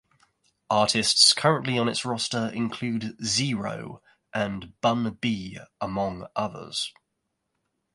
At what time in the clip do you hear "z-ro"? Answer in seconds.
3.23-4.01